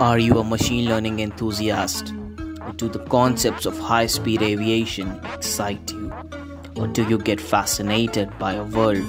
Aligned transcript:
Are 0.00 0.18
you 0.18 0.38
a 0.38 0.42
machine 0.42 0.88
learning 0.88 1.20
enthusiast? 1.20 2.14
Do 2.76 2.88
the 2.88 3.04
concepts 3.10 3.66
of 3.66 3.78
high 3.78 4.06
speed 4.06 4.40
aviation 4.40 5.20
excite 5.34 5.92
you? 5.92 6.10
Or 6.74 6.86
do 6.86 7.06
you 7.06 7.18
get 7.18 7.38
fascinated 7.38 8.30
by 8.38 8.54
a 8.54 8.64
world 8.64 9.04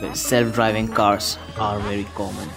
where 0.00 0.12
self 0.16 0.52
driving 0.52 0.88
cars 0.88 1.38
are 1.60 1.78
very 1.78 2.08
common? 2.16 2.48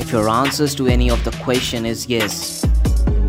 If 0.00 0.10
your 0.10 0.30
answers 0.30 0.74
to 0.76 0.86
any 0.86 1.10
of 1.10 1.22
the 1.22 1.32
question 1.42 1.84
is 1.84 2.06
yes, 2.08 2.64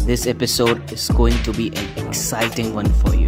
this 0.05 0.27
episode 0.27 0.89
is 0.89 1.09
going 1.09 1.43
to 1.43 1.51
be 1.51 1.67
an 1.75 2.07
exciting 2.07 2.73
one 2.73 2.89
for 3.01 3.13
you. 3.13 3.27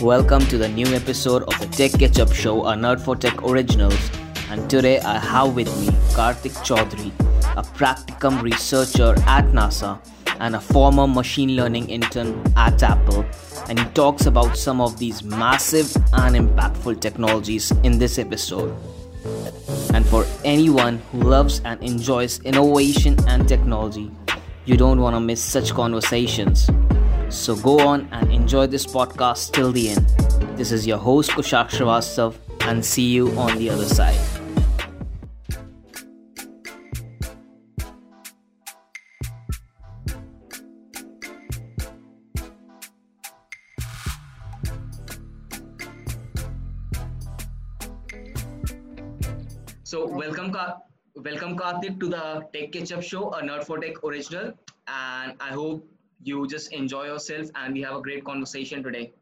Welcome 0.00 0.46
to 0.46 0.56
the 0.56 0.68
new 0.68 0.86
episode 0.94 1.42
of 1.42 1.58
the 1.58 1.66
Tech 1.66 1.98
Ketchup 1.98 2.32
Show, 2.32 2.66
a 2.66 2.74
Nerd 2.74 3.00
for 3.00 3.16
Tech 3.16 3.42
Originals. 3.42 4.08
And 4.50 4.70
today 4.70 5.00
I 5.00 5.18
have 5.18 5.56
with 5.56 5.76
me 5.80 5.88
Kartik 6.14 6.52
Chaudhari, 6.52 7.10
a 7.56 7.62
practicum 7.62 8.42
researcher 8.42 9.14
at 9.26 9.44
NASA 9.46 9.98
and 10.40 10.56
a 10.56 10.60
former 10.60 11.06
machine 11.06 11.56
learning 11.56 11.88
intern 11.88 12.42
at 12.56 12.82
Apple. 12.82 13.24
And 13.68 13.78
he 13.78 13.84
talks 13.90 14.26
about 14.26 14.56
some 14.56 14.80
of 14.80 14.98
these 14.98 15.22
massive 15.22 15.94
and 16.12 16.34
impactful 16.34 17.00
technologies 17.00 17.70
in 17.82 17.98
this 17.98 18.18
episode. 18.18 18.74
And 19.94 20.04
for 20.06 20.26
anyone 20.44 20.98
who 21.12 21.20
loves 21.20 21.60
and 21.64 21.82
enjoys 21.82 22.40
innovation 22.40 23.16
and 23.28 23.46
technology, 23.46 24.10
you 24.64 24.76
don't 24.76 25.00
want 25.00 25.14
to 25.14 25.20
miss 25.20 25.42
such 25.42 25.72
conversations. 25.74 26.68
So 27.28 27.56
go 27.56 27.80
on 27.80 28.08
and 28.12 28.32
enjoy 28.32 28.66
this 28.66 28.86
podcast 28.86 29.52
till 29.52 29.72
the 29.72 29.90
end. 29.90 30.06
This 30.56 30.72
is 30.72 30.86
your 30.86 30.98
host 30.98 31.30
Kushak 31.30 31.70
Srivastav 31.70 32.34
and 32.62 32.84
see 32.84 33.10
you 33.10 33.30
on 33.38 33.58
the 33.58 33.70
other 33.70 33.86
side. 33.86 34.31
So 49.92 50.06
welcome, 50.06 50.50
Ka- 50.50 50.78
welcome 51.16 51.54
Kartik 51.54 52.00
to 52.00 52.08
the 52.08 52.48
Tech 52.54 52.72
Ketchup 52.72 53.02
Show, 53.02 53.30
a 53.32 53.42
Nerd 53.42 53.64
for 53.64 53.78
Tech 53.78 54.02
original, 54.02 54.54
and 54.88 55.34
I 55.38 55.50
hope 55.50 55.86
you 56.22 56.46
just 56.46 56.72
enjoy 56.72 57.04
yourself 57.04 57.50
and 57.56 57.74
we 57.74 57.82
have 57.82 57.96
a 57.96 58.00
great 58.00 58.24
conversation 58.24 58.82
today. 58.82 59.12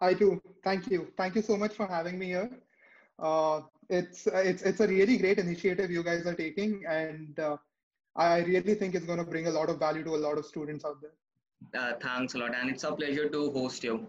I 0.00 0.14
do. 0.14 0.40
Thank 0.62 0.92
you. 0.92 1.08
Thank 1.16 1.34
you 1.34 1.42
so 1.42 1.56
much 1.56 1.72
for 1.72 1.88
having 1.88 2.20
me 2.20 2.26
here. 2.26 2.48
Uh, 3.18 3.62
it's 3.90 4.28
it's 4.28 4.62
it's 4.62 4.78
a 4.78 4.86
really 4.86 5.16
great 5.16 5.40
initiative 5.40 5.90
you 5.90 6.04
guys 6.04 6.24
are 6.24 6.36
taking, 6.42 6.84
and 6.86 7.40
uh, 7.40 7.56
I 8.14 8.44
really 8.50 8.76
think 8.76 8.94
it's 8.94 9.06
going 9.06 9.18
to 9.18 9.24
bring 9.24 9.48
a 9.48 9.54
lot 9.58 9.70
of 9.70 9.80
value 9.80 10.04
to 10.04 10.14
a 10.14 10.22
lot 10.28 10.38
of 10.38 10.46
students 10.46 10.84
out 10.84 11.02
there. 11.02 11.16
Uh, 11.82 11.94
thanks 12.00 12.34
a 12.34 12.38
lot, 12.38 12.54
and 12.54 12.70
it's 12.70 12.84
a 12.84 12.92
pleasure 12.92 13.28
to 13.28 13.50
host 13.58 13.82
you. 13.82 14.06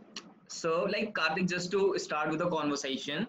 So, 0.48 0.84
like 0.84 1.16
Karthik, 1.16 1.50
just 1.50 1.72
to 1.72 1.98
start 1.98 2.30
with 2.30 2.38
the 2.38 2.50
conversation, 2.50 3.28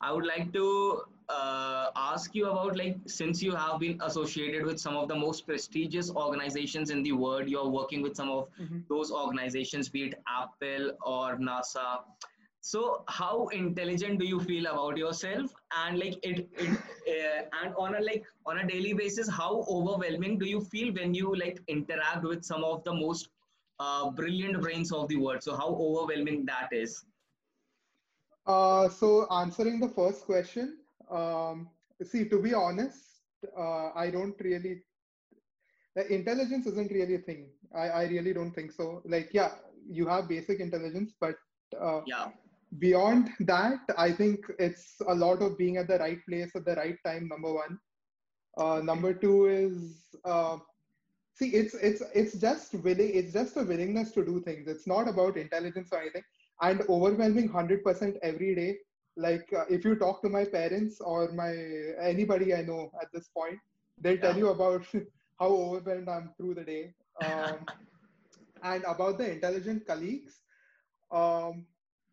I 0.00 0.12
would 0.12 0.26
like 0.26 0.52
to 0.52 1.02
uh, 1.28 1.90
ask 1.96 2.34
you 2.34 2.48
about 2.50 2.76
like 2.76 2.96
since 3.06 3.42
you 3.42 3.54
have 3.54 3.80
been 3.80 3.98
associated 4.02 4.64
with 4.64 4.78
some 4.80 4.96
of 4.96 5.08
the 5.08 5.16
most 5.16 5.46
prestigious 5.46 6.10
organizations 6.10 6.90
in 6.90 7.02
the 7.02 7.12
world, 7.12 7.48
you're 7.48 7.68
working 7.68 8.02
with 8.02 8.16
some 8.16 8.30
of 8.30 8.48
Mhm. 8.60 8.84
those 8.88 9.10
organizations, 9.12 9.88
be 9.88 10.04
it 10.08 10.14
Apple 10.40 10.92
or 11.04 11.36
NASA. 11.48 11.88
So, 12.60 13.04
how 13.08 13.48
intelligent 13.48 14.18
do 14.18 14.26
you 14.26 14.40
feel 14.40 14.66
about 14.66 14.96
yourself? 14.96 15.52
And 15.82 15.98
like 15.98 16.16
it, 16.22 16.48
it 16.66 16.78
uh, 17.14 17.42
and 17.62 17.74
on 17.76 17.94
a 17.94 18.00
like 18.00 18.24
on 18.46 18.58
a 18.58 18.66
daily 18.66 18.92
basis, 18.94 19.28
how 19.28 19.64
overwhelming 19.76 20.38
do 20.38 20.46
you 20.46 20.60
feel 20.60 20.92
when 20.94 21.14
you 21.14 21.34
like 21.34 21.60
interact 21.68 22.24
with 22.24 22.44
some 22.44 22.64
of 22.64 22.82
the 22.84 22.94
most 22.94 23.28
uh, 23.78 24.10
brilliant 24.10 24.60
brains 24.60 24.92
of 24.92 25.08
the 25.08 25.16
world? 25.16 25.42
So, 25.42 25.56
how 25.56 25.68
overwhelming 25.88 26.46
that 26.46 26.68
is? 26.72 27.04
Uh, 28.48 28.88
so 28.88 29.28
answering 29.32 29.80
the 29.80 29.88
first 29.88 30.26
question, 30.26 30.78
um, 31.10 31.70
see, 32.02 32.28
to 32.28 32.42
be 32.42 32.54
honest, 32.54 33.22
uh, 33.58 33.90
I 33.94 34.10
don't 34.10 34.36
really. 34.40 34.82
The 35.96 36.12
intelligence 36.12 36.66
isn't 36.66 36.92
really 36.92 37.16
a 37.16 37.18
thing. 37.20 37.50
I, 37.74 37.88
I 37.88 38.04
really 38.06 38.32
don't 38.34 38.52
think 38.52 38.72
so. 38.72 39.02
Like, 39.06 39.30
yeah, 39.32 39.52
you 39.88 40.06
have 40.08 40.28
basic 40.28 40.60
intelligence, 40.60 41.14
but 41.20 41.36
uh, 41.80 42.02
Yeah, 42.04 42.30
beyond 42.78 43.30
that, 43.40 43.80
I 43.98 44.12
think 44.12 44.46
it's 44.58 45.00
a 45.08 45.14
lot 45.14 45.42
of 45.42 45.58
being 45.58 45.76
at 45.78 45.88
the 45.88 45.98
right 45.98 46.20
place 46.28 46.54
at 46.56 46.64
the 46.66 46.76
right 46.76 46.98
time. 47.04 47.28
Number 47.28 47.52
one. 47.52 47.78
Uh, 48.58 48.80
number 48.82 49.14
two 49.14 49.46
is 49.46 50.16
uh, 50.24 50.58
see, 51.34 51.50
it's 51.50 51.74
it's 51.74 52.02
it's 52.14 52.34
just 52.34 52.74
willing. 52.74 53.10
It's 53.14 53.32
just 53.32 53.56
a 53.56 53.62
willingness 53.62 54.12
to 54.12 54.24
do 54.24 54.40
things. 54.42 54.68
It's 54.68 54.86
not 54.86 55.08
about 55.08 55.36
intelligence 55.36 55.90
or 55.92 56.00
anything. 56.00 56.24
And 56.60 56.82
overwhelming 56.88 57.48
hundred 57.48 57.84
percent 57.84 58.16
every 58.22 58.54
day. 58.54 58.78
Like 59.16 59.52
uh, 59.52 59.64
if 59.68 59.84
you 59.84 59.96
talk 59.96 60.22
to 60.22 60.28
my 60.28 60.44
parents 60.44 61.00
or 61.00 61.32
my 61.32 61.52
anybody 62.00 62.54
I 62.54 62.62
know 62.62 62.90
at 63.00 63.08
this 63.12 63.28
point, 63.28 63.58
they'll 63.98 64.18
tell 64.18 64.36
Yeah. 64.36 64.36
you 64.36 64.48
about 64.48 64.86
how 65.38 65.48
overwhelmed 65.48 66.08
I'm 66.08 66.30
through 66.36 66.54
the 66.54 66.64
day. 66.64 66.94
Um, 67.20 67.68
and 68.62 68.84
about 68.84 69.18
the 69.18 69.30
intelligent 69.30 69.86
colleagues. 69.86 70.42
Um, 71.10 71.66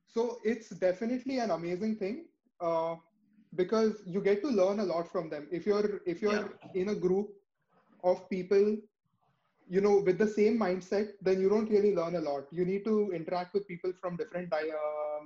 so 0.05 0.38
it's 0.44 0.69
definitely 0.69 1.39
an 1.39 1.51
amazing 1.51 1.95
thing 1.97 2.25
uh, 2.59 2.95
because 3.55 4.01
you 4.05 4.22
get 4.22 4.41
to 4.41 4.50
learn 4.50 4.79
a 4.79 4.84
lot 4.84 5.11
from 5.11 5.29
them. 5.29 5.47
If 5.51 5.66
you're 5.66 6.01
if 6.05 6.22
you're 6.22 6.59
in 6.73 6.89
a 6.89 6.95
group 6.95 7.29
of 8.03 8.29
people, 8.29 8.78
you 9.67 9.81
know, 9.81 9.97
with 10.05 10.17
the 10.17 10.27
same 10.27 10.59
mindset, 10.59 11.09
then 11.21 11.41
you 11.41 11.49
don't 11.49 11.69
really 11.69 11.95
learn 11.95 12.15
a 12.15 12.21
lot. 12.21 12.45
You 12.51 12.65
need 12.65 12.85
to 12.85 13.11
interact 13.13 13.53
with 13.53 13.67
people 13.67 13.91
from 13.99 14.15
different 14.17 14.53
uh, 14.53 14.57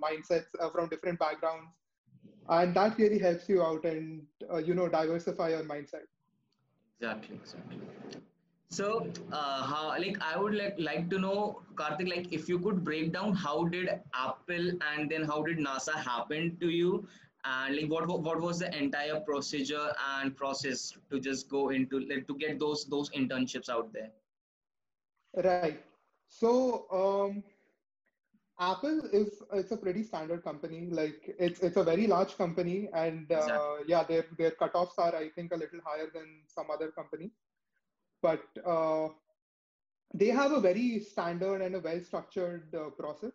mindsets, 0.02 0.48
uh, 0.60 0.70
from 0.70 0.90
different 0.90 1.20
backgrounds, 1.20 1.68
and 2.50 2.74
that 2.76 2.98
really 2.98 3.20
helps 3.20 3.50
you 3.50 3.62
out 3.64 3.86
and 3.86 4.24
uh, 4.52 4.58
you 4.58 4.74
know 4.74 4.88
diversify 4.88 5.50
your 5.50 5.64
mindset. 5.64 6.08
exactly, 7.00 7.36
exactly. 7.36 7.80
So, 8.72 9.08
uh, 9.32 9.64
how 9.64 9.90
like 9.98 10.18
I 10.22 10.38
would 10.38 10.54
like 10.56 10.76
like 10.78 11.10
to 11.10 11.20
know, 11.20 11.62
Kartik, 11.76 12.08
like 12.08 12.32
if 12.32 12.48
you 12.48 12.60
could 12.60 12.84
break 12.84 13.14
down 13.14 13.34
how 13.34 13.66
did 13.66 13.90
Apple 14.14 14.70
and 14.92 15.10
then 15.10 15.24
how 15.24 15.42
did 15.44 15.58
NASA 15.58 15.96
happen 15.96 16.58
to 16.62 16.70
you, 16.70 17.08
and 17.46 17.76
like 17.76 17.90
what 17.90 18.08
what 18.08 18.42
was 18.42 18.60
the 18.60 18.70
entire 18.78 19.20
procedure 19.22 19.88
and 20.16 20.36
process 20.36 20.94
to 21.12 21.20
just 21.20 21.50
go 21.50 21.70
into 21.70 22.00
like 22.08 22.28
to 22.28 22.36
get 22.36 22.60
those 22.60 22.86
those 22.86 23.10
internships 23.12 23.70
out 23.70 23.92
there. 23.94 24.12
Right. 25.36 25.84
So 26.28 26.86
um, 26.92 27.44
Apple 28.60 29.02
is 29.12 29.42
it's 29.54 29.72
a 29.72 29.78
pretty 29.78 30.04
standard 30.04 30.44
company. 30.44 30.90
Like 30.90 31.36
it's 31.40 31.60
it's 31.62 31.78
a 31.78 31.84
very 31.84 32.08
large 32.08 32.36
company, 32.38 32.90
and 32.94 33.32
uh, 33.32 33.36
Exactly. 33.38 33.86
yeah, 33.88 34.04
their 34.04 34.26
their 34.38 34.52
cutoffs 34.52 34.98
are 34.98 35.16
I 35.16 35.30
think 35.30 35.52
a 35.54 35.56
little 35.58 35.80
higher 35.86 36.10
than 36.14 36.44
some 36.48 36.70
other 36.72 36.92
companies. 36.92 37.32
But 38.22 38.44
uh, 38.66 39.10
they 40.14 40.28
have 40.28 40.52
a 40.52 40.60
very 40.60 41.00
standard 41.00 41.62
and 41.62 41.76
a 41.76 41.80
well 41.80 42.02
structured 42.02 42.74
uh, 42.76 42.90
process. 42.92 43.34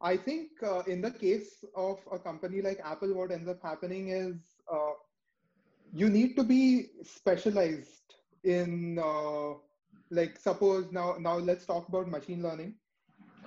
I 0.00 0.16
think 0.16 0.50
uh, 0.62 0.82
in 0.86 1.00
the 1.00 1.10
case 1.10 1.64
of 1.74 1.98
a 2.12 2.18
company 2.18 2.60
like 2.62 2.80
Apple, 2.84 3.14
what 3.14 3.32
ends 3.32 3.48
up 3.48 3.62
happening 3.62 4.08
is 4.08 4.36
uh, 4.72 4.92
you 5.92 6.08
need 6.08 6.36
to 6.36 6.44
be 6.44 6.90
specialized 7.02 8.14
in 8.44 8.98
uh, 8.98 9.54
like 10.10 10.38
suppose 10.38 10.90
now 10.92 11.16
now 11.18 11.36
let's 11.36 11.66
talk 11.66 11.88
about 11.88 12.08
machine 12.08 12.42
learning. 12.42 12.74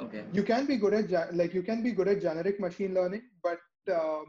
Okay. 0.02 0.24
you 0.32 0.44
can 0.44 0.66
be 0.66 0.78
good 0.78 0.94
at 0.94 1.36
like 1.36 1.54
you 1.54 1.62
can 1.62 1.84
be 1.84 1.92
good 1.92 2.08
at 2.08 2.22
generic 2.22 2.58
machine 2.58 2.94
learning 2.94 3.24
but 3.44 3.60
uh, 3.94 4.22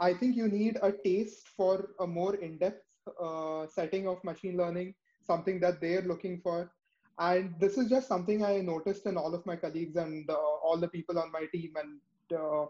i 0.00 0.14
think 0.14 0.36
you 0.36 0.48
need 0.48 0.78
a 0.82 0.90
taste 0.90 1.48
for 1.56 1.90
a 2.00 2.06
more 2.06 2.36
in-depth 2.36 2.84
uh, 3.20 3.66
setting 3.66 4.08
of 4.08 4.24
machine 4.24 4.56
learning 4.56 4.94
something 5.26 5.60
that 5.60 5.80
they're 5.80 6.02
looking 6.02 6.40
for. 6.40 6.70
And 7.18 7.54
this 7.60 7.78
is 7.78 7.88
just 7.88 8.08
something 8.08 8.44
i 8.44 8.60
noticed 8.60 9.06
in 9.06 9.16
all 9.16 9.34
of 9.34 9.46
my 9.46 9.56
colleagues 9.56 9.96
and 9.96 10.28
uh, 10.28 10.34
all 10.34 10.78
the 10.78 10.88
people 10.88 11.18
on 11.18 11.30
my 11.30 11.46
team. 11.52 11.72
And 11.76 12.38
uh, 12.38 12.66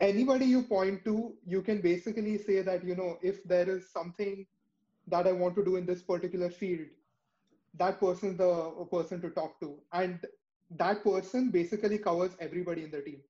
anybody 0.00 0.44
you 0.44 0.62
point 0.62 1.04
to 1.04 1.34
you 1.46 1.62
can 1.62 1.80
basically 1.80 2.36
say 2.36 2.60
that 2.62 2.84
you 2.84 2.94
know 2.94 3.16
if 3.22 3.42
there 3.44 3.68
is 3.68 3.90
something 3.90 4.46
that 5.08 5.26
i 5.26 5.32
want 5.32 5.54
to 5.54 5.64
do 5.64 5.76
in 5.76 5.86
this 5.86 6.02
particular 6.02 6.50
field 6.50 6.86
that 7.78 8.00
person's 8.00 8.38
the 8.38 8.86
person 8.90 9.20
to 9.20 9.30
talk 9.30 9.60
to. 9.60 9.76
And 9.92 10.20
that 10.70 11.02
person 11.02 11.50
basically 11.50 11.98
covers 11.98 12.32
everybody 12.40 12.84
in 12.84 12.90
the 12.90 13.02
team. 13.02 13.20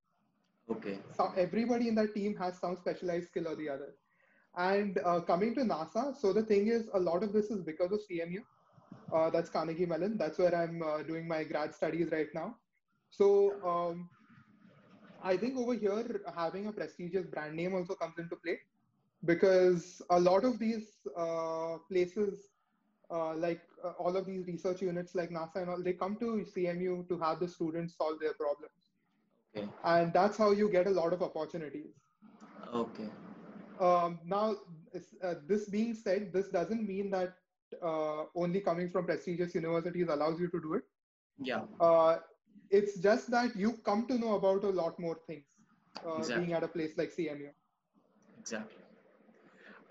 Okay. 0.70 0.98
so 1.14 1.30
everybody 1.36 1.88
in 1.88 1.94
that 1.96 2.14
team 2.14 2.34
has 2.36 2.58
some 2.58 2.76
specialized 2.76 3.28
skill 3.28 3.48
or 3.48 3.54
the 3.54 3.68
other. 3.68 3.94
And 4.56 4.98
uh, 5.04 5.20
coming 5.20 5.54
to 5.56 5.60
nasa 5.60 6.16
so 6.16 6.32
the 6.32 6.42
thing 6.42 6.68
is 6.68 6.88
a 6.94 6.98
lot 6.98 7.22
of 7.22 7.34
this 7.34 7.50
is 7.50 7.62
because 7.62 7.92
of 7.92 8.00
cmu 8.10 8.38
uh, 9.12 9.28
that's 9.28 9.50
carnegie 9.50 9.84
mellon. 9.84 10.16
That's 10.16 10.38
where 10.38 10.54
i'm 10.54 10.82
uh, 10.82 11.02
doing 11.02 11.28
my 11.28 11.44
grad 11.44 11.74
studies 11.74 12.08
right 12.12 12.28
now. 12.34 12.56
So 13.10 13.52
um, 13.62 14.08
I 15.22 15.36
think 15.36 15.58
over 15.58 15.74
here, 15.74 16.22
having 16.34 16.66
a 16.66 16.72
prestigious 16.72 17.26
brand 17.26 17.56
name 17.56 17.74
also 17.74 17.94
comes 17.94 18.18
into 18.18 18.36
play 18.36 18.58
because 19.24 20.02
a 20.10 20.20
lot 20.20 20.44
of 20.44 20.58
these 20.58 20.86
uh, 21.16 21.78
places, 21.90 22.50
uh, 23.10 23.34
like 23.34 23.62
uh, 23.84 23.90
all 23.98 24.16
of 24.16 24.26
these 24.26 24.46
research 24.46 24.82
units 24.82 25.14
like 25.14 25.30
NASA 25.30 25.56
and 25.56 25.70
all, 25.70 25.82
they 25.82 25.92
come 25.92 26.16
to 26.16 26.46
CMU 26.56 27.08
to 27.08 27.18
have 27.18 27.40
the 27.40 27.48
students 27.48 27.96
solve 27.96 28.20
their 28.20 28.34
problems. 28.34 28.90
Okay. 29.56 29.68
And 29.84 30.12
that's 30.12 30.36
how 30.36 30.50
you 30.52 30.68
get 30.68 30.86
a 30.86 30.90
lot 30.90 31.12
of 31.12 31.22
opportunities. 31.22 31.94
Okay. 32.74 33.08
Um, 33.80 34.20
now, 34.24 34.56
uh, 35.22 35.34
this 35.46 35.68
being 35.68 35.94
said, 35.94 36.32
this 36.32 36.48
doesn't 36.48 36.86
mean 36.86 37.10
that 37.10 37.34
uh, 37.82 38.24
only 38.34 38.60
coming 38.60 38.90
from 38.90 39.06
prestigious 39.06 39.54
universities 39.54 40.08
allows 40.08 40.40
you 40.40 40.48
to 40.48 40.60
do 40.60 40.74
it. 40.74 40.82
Yeah. 41.38 41.62
Uh, 41.80 42.18
it's 42.70 42.98
just 43.00 43.30
that 43.30 43.54
you 43.56 43.74
come 43.84 44.06
to 44.06 44.18
know 44.18 44.34
about 44.36 44.64
a 44.64 44.70
lot 44.70 44.98
more 44.98 45.18
things 45.26 45.44
uh, 46.06 46.14
Exactly. 46.14 46.46
being 46.46 46.56
at 46.56 46.62
a 46.62 46.68
place 46.68 46.96
like 46.96 47.12
CMU. 47.14 47.50
Exactly. 48.38 48.83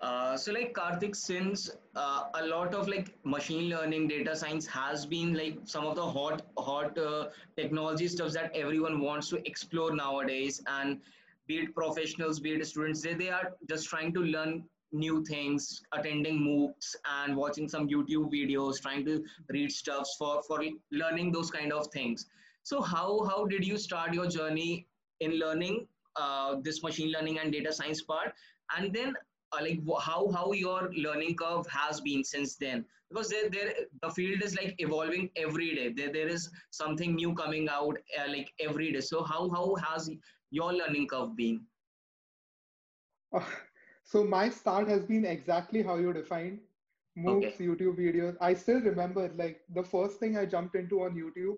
Uh, 0.04 0.36
so 0.36 0.52
like 0.52 0.74
Kartik, 0.74 1.16
since 1.16 1.72
uh, 1.96 2.24
a 2.34 2.46
lot 2.46 2.74
of 2.74 2.90
like 2.90 3.16
machine 3.24 3.70
learning, 3.70 4.10
data 4.10 4.36
science 4.36 4.66
has 4.68 5.06
been 5.06 5.34
like 5.34 5.60
some 5.64 5.86
of 5.86 5.96
the 5.96 6.06
hot 6.06 6.42
hot 6.58 6.98
uh, 6.98 7.30
technology 7.56 8.10
stuff 8.10 8.34
that 8.34 8.52
everyone 8.54 9.00
wants 9.00 9.30
to 9.30 9.38
explore 9.48 9.96
nowadays, 9.96 10.62
and 10.68 11.00
be 11.48 11.60
it 11.60 11.74
professionals, 11.74 12.42
be 12.42 12.52
it 12.56 12.68
students, 12.68 13.02
they, 13.02 13.14
they 13.14 13.30
are 13.30 13.54
just 13.70 13.88
trying 13.88 14.14
to 14.14 14.20
learn 14.20 14.66
new 14.92 15.24
things, 15.24 15.82
attending 15.94 16.38
MOOCs 16.48 16.96
and 17.20 17.38
watching 17.38 17.70
some 17.70 17.88
YouTube 17.88 18.30
videos, 18.30 18.82
trying 18.82 19.06
to 19.06 19.24
read 19.58 19.72
stuffs 19.72 20.18
for 20.20 20.44
for 20.44 20.62
learning 20.92 21.32
those 21.32 21.50
kind 21.50 21.72
of 21.72 21.88
things. 21.94 22.26
So 22.64 22.82
how 22.82 23.24
how 23.30 23.46
did 23.46 23.66
you 23.66 23.78
start 23.78 24.14
your 24.14 24.28
journey 24.28 24.86
in 25.22 25.40
learning 25.40 25.88
uh, 26.18 26.56
this 26.62 26.84
machine 26.84 27.10
learning 27.10 27.40
and 27.40 27.54
data 27.54 27.72
science 27.72 28.02
part? 28.02 28.34
and 28.78 28.94
then 28.94 29.14
uh, 29.58 29.62
like 29.62 29.80
how 30.02 30.30
how 30.32 30.52
your 30.52 30.90
learning 31.06 31.36
curve 31.36 31.66
has 31.68 32.02
been 32.02 32.24
since 32.24 32.56
then 32.56 32.86
because 33.10 33.30
there, 33.30 33.50
there 33.50 33.74
the 34.02 34.10
field 34.12 34.42
is 34.44 34.56
like 34.56 34.76
evolving 34.80 35.30
every 35.36 35.74
day 35.76 35.92
there, 35.96 36.12
there 36.12 36.28
is 36.28 36.50
something 36.72 37.16
new 37.16 37.34
coming 37.34 37.68
out 37.70 37.98
uh, 38.20 38.28
like 38.30 38.54
every 38.60 38.92
day 38.92 39.02
so 39.02 39.24
how 39.24 39.50
how 39.50 39.76
has 39.76 40.10
your 40.52 40.74
learning 40.74 41.08
curve 41.08 41.36
been 41.36 41.62
Uh, 43.34 43.44
so 44.04 44.24
my 44.24 44.50
start 44.50 44.88
has 44.88 45.06
been 45.06 45.26
exactly 45.26 45.82
how 45.84 45.96
you 45.96 46.14
defined 46.14 46.60
MOOCs, 47.18 47.58
Okay. 47.58 47.60
YouTube 47.60 47.98
videos. 47.98 48.36
I 48.42 48.54
still 48.54 48.82
remember 48.82 49.30
like 49.36 49.62
the 49.74 49.84
first 49.84 50.20
thing 50.20 50.38
I 50.38 50.46
jumped 50.46 50.76
into 50.76 51.02
on 51.04 51.16
YouTube 51.16 51.56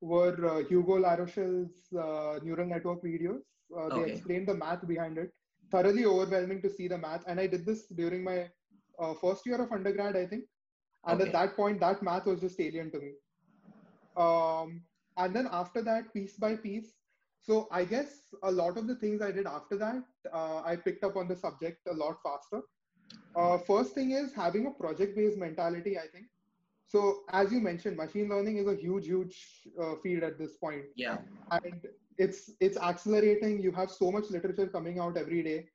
were 0.00 0.36
uh, 0.46 0.62
Hugo 0.64 0.98
Larochelle's 0.98 1.92
uh, 1.92 2.38
neural 2.42 2.66
network 2.66 3.02
videos. 3.02 3.42
Uh, 3.76 3.90
they 3.90 4.02
Okay. 4.02 4.04
explained 4.04 4.48
the 4.48 4.54
math 4.54 4.86
behind 4.86 5.18
it. 5.18 5.32
Thoroughly 5.74 6.04
overwhelming 6.06 6.62
to 6.62 6.70
see 6.70 6.88
the 6.88 6.98
math, 6.98 7.24
and 7.26 7.40
I 7.40 7.48
did 7.48 7.66
this 7.66 7.86
during 7.88 8.24
my 8.24 8.50
uh, 8.98 9.14
first 9.14 9.46
year 9.46 9.60
of 9.60 9.72
undergrad, 9.72 10.16
I 10.16 10.26
think. 10.26 10.44
And 11.06 11.20
Okay. 11.20 11.30
at 11.30 11.32
that 11.32 11.56
point, 11.56 11.80
that 11.80 12.02
math 12.02 12.26
was 12.26 12.40
just 12.40 12.60
alien 12.60 12.90
to 12.92 13.00
me. 13.00 13.14
Um, 14.16 14.84
and 15.16 15.34
then 15.34 15.48
after 15.50 15.82
that, 15.82 16.12
piece 16.14 16.36
by 16.36 16.56
piece. 16.56 16.94
So 17.40 17.68
I 17.72 17.84
guess 17.84 18.34
a 18.42 18.50
lot 18.50 18.78
of 18.78 18.86
the 18.86 18.96
things 18.96 19.20
I 19.22 19.32
did 19.32 19.46
after 19.46 19.76
that, 19.78 20.02
uh, 20.32 20.62
I 20.64 20.76
picked 20.76 21.04
up 21.04 21.16
on 21.16 21.28
the 21.28 21.36
subject 21.36 21.80
a 21.90 21.94
lot 21.94 22.18
faster. 22.22 22.62
Uh, 23.36 23.58
first 23.58 23.94
thing 23.94 24.12
is 24.12 24.32
having 24.32 24.66
a 24.66 24.70
project-based 24.70 25.38
mentality. 25.38 25.98
I 25.98 26.06
think. 26.08 26.26
So 26.86 27.24
as 27.32 27.52
you 27.52 27.60
mentioned, 27.60 27.96
machine 27.96 28.28
learning 28.28 28.58
is 28.58 28.68
a 28.68 28.76
huge, 28.76 29.06
huge 29.06 29.68
uh, 29.80 29.96
field 30.02 30.22
at 30.22 30.38
this 30.38 30.56
point, 30.56 30.84
yeah 30.96 31.18
and 31.50 31.86
it's 32.18 32.50
it's 32.60 32.76
accelerating. 32.78 33.60
You 33.60 33.72
have 33.72 33.90
so 33.90 34.10
much 34.10 34.30
literature 34.30 34.66
coming 34.66 34.98
out 34.98 35.16
every 35.16 35.42
day. 35.42 35.68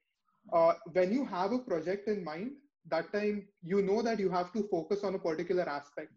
Uh, 0.53 0.74
when 0.94 1.12
you 1.13 1.25
have 1.25 1.51
a 1.51 1.59
project 1.59 2.07
in 2.07 2.24
mind, 2.24 2.51
that 2.89 3.12
time 3.13 3.47
you 3.63 3.81
know 3.81 4.01
that 4.01 4.19
you 4.19 4.30
have 4.30 4.51
to 4.53 4.63
focus 4.69 5.03
on 5.03 5.15
a 5.15 5.19
particular 5.19 5.68
aspect. 5.68 6.12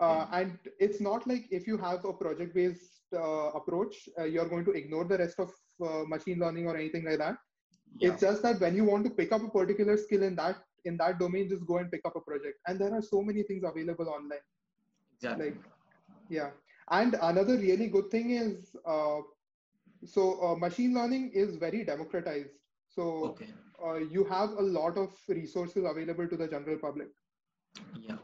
Uh, 0.00 0.26
and 0.32 0.58
it's 0.78 1.00
not 1.00 1.26
like 1.26 1.46
if 1.50 1.66
you 1.66 1.76
have 1.76 2.04
a 2.04 2.12
project 2.12 2.54
based 2.54 3.02
uh, 3.14 3.50
approach, 3.60 4.08
uh, 4.18 4.24
you're 4.24 4.48
going 4.48 4.64
to 4.64 4.72
ignore 4.72 5.04
the 5.04 5.18
rest 5.18 5.38
of 5.38 5.50
uh, 5.86 6.04
machine 6.06 6.38
learning 6.38 6.66
or 6.66 6.76
anything 6.76 7.04
like 7.04 7.18
that. 7.18 7.36
yeah 7.98 8.08
It's 8.10 8.20
just 8.20 8.42
that 8.42 8.60
when 8.60 8.74
you 8.76 8.84
want 8.84 9.04
to 9.04 9.10
pick 9.10 9.32
up 9.32 9.42
a 9.42 9.48
particular 9.50 9.96
skill 9.96 10.22
in 10.22 10.36
that 10.36 10.56
in 10.84 10.96
that 10.98 11.18
domain, 11.18 11.48
just 11.48 11.66
go 11.66 11.78
and 11.78 11.90
pick 11.90 12.02
up 12.04 12.16
a 12.16 12.20
project. 12.20 12.58
And 12.66 12.78
there 12.80 12.94
are 12.94 13.02
so 13.02 13.22
many 13.22 13.42
things 13.42 13.64
available 13.64 14.08
online. 14.08 14.44
exactly 15.16 15.50
Like, 15.50 15.56
yeah. 16.28 16.50
And 16.90 17.16
another 17.22 17.56
really 17.56 17.88
good 17.88 18.10
thing 18.10 18.30
is, 18.32 18.76
uh, 18.86 19.18
so 20.04 20.42
uh, 20.42 20.54
machine 20.56 20.94
learning 20.94 21.30
is 21.34 21.56
very 21.56 21.84
democratized. 21.84 22.50
So 22.88 23.02
okay 23.30 23.48
uh, 23.84 23.94
you 23.94 24.24
have 24.24 24.50
a 24.50 24.62
lot 24.62 24.96
of 24.98 25.12
resources 25.28 25.84
available 25.88 26.28
to 26.28 26.36
the 26.36 26.48
general 26.48 26.78
public. 26.78 27.08
yeah 27.94 28.16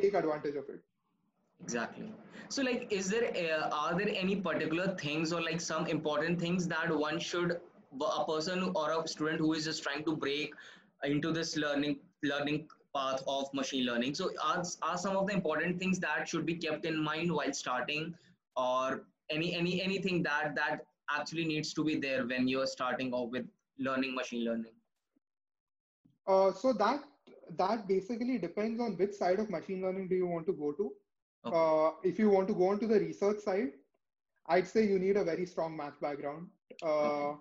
Take 0.00 0.14
advantage 0.14 0.56
of 0.56 0.68
it. 0.68 0.80
exactly 1.62 2.12
so 2.48 2.62
like 2.62 2.86
is 2.90 3.08
there 3.10 3.28
uh, 3.42 3.68
are 3.80 3.94
there 3.98 4.10
any 4.22 4.36
particular 4.46 4.86
things 5.02 5.32
or 5.32 5.40
like 5.42 5.60
some 5.60 5.86
important 5.86 6.40
things 6.40 6.66
that 6.68 6.94
one 7.02 7.18
should 7.18 7.52
a 8.18 8.24
person 8.24 8.72
or 8.74 8.90
a 8.92 9.08
student 9.08 9.38
who 9.38 9.52
is 9.52 9.64
just 9.64 9.82
trying 9.82 10.04
to 10.04 10.16
break 10.16 10.54
into 11.04 11.32
this 11.32 11.56
learning 11.56 11.96
learning 12.22 12.66
path 12.94 13.22
of 13.26 13.52
machine 13.54 13.84
learning 13.86 14.14
so 14.14 14.30
are, 14.42 14.62
are 14.82 14.98
some 14.98 15.16
of 15.16 15.26
the 15.26 15.34
important 15.34 15.78
things 15.78 15.98
that 15.98 16.28
should 16.28 16.46
be 16.46 16.54
kept 16.54 16.84
in 16.84 16.98
mind 17.02 17.32
while 17.32 17.52
starting 17.52 18.14
or 18.56 19.04
any 19.30 19.54
any 19.54 19.82
anything 19.82 20.22
that 20.22 20.54
that 20.54 20.86
actually 21.18 21.44
needs 21.44 21.72
to 21.74 21.84
be 21.84 21.96
there 21.96 22.26
when 22.26 22.48
you're 22.48 22.66
starting 22.66 23.12
off 23.12 23.30
with 23.30 23.46
learning 23.78 24.14
machine 24.14 24.44
learning 24.44 24.72
Uh, 26.32 26.52
so 26.52 26.72
that 26.72 27.00
that 27.58 27.86
basically 27.88 28.38
depends 28.38 28.80
on 28.80 28.96
which 28.96 29.12
side 29.12 29.40
of 29.40 29.50
machine 29.50 29.82
learning 29.82 30.08
do 30.08 30.14
you 30.20 30.26
want 30.26 30.46
to 30.46 30.52
go 30.52 30.72
to. 30.72 30.92
Okay. 31.46 31.56
Uh, 31.56 31.90
if 32.02 32.18
you 32.18 32.30
want 32.30 32.48
to 32.48 32.54
go 32.54 32.68
onto 32.68 32.86
the 32.86 32.98
research 33.00 33.40
side, 33.40 33.72
I'd 34.46 34.66
say 34.66 34.86
you 34.86 34.98
need 34.98 35.16
a 35.16 35.24
very 35.24 35.46
strong 35.46 35.76
math 35.76 36.00
background. 36.00 36.48
Uh, 36.82 37.32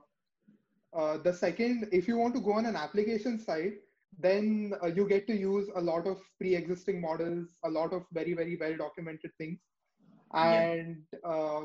uh, 0.94 1.18
the 1.18 1.34
second, 1.34 1.88
if 1.92 2.08
you 2.08 2.18
want 2.18 2.36
to 2.36 2.42
go 2.42 2.54
on 2.54 2.66
an 2.66 2.76
application 2.76 3.40
side, 3.40 3.74
then 4.18 4.74
uh, 4.84 4.88
you 4.88 5.08
get 5.08 5.28
to 5.28 5.36
use 5.36 5.70
a 5.76 5.82
lot 5.82 6.08
of 6.08 6.20
pre-existing 6.40 7.02
models, 7.02 7.56
a 7.64 7.70
lot 7.70 7.94
of 7.94 8.06
very 8.12 8.34
very 8.34 8.58
well 8.60 8.76
documented 8.78 9.32
things, 9.38 9.60
Yeah. 10.42 10.68
and 10.74 11.04
uh, 11.24 11.62